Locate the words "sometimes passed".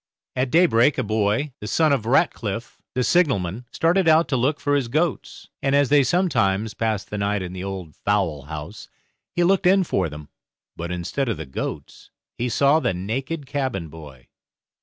6.01-7.11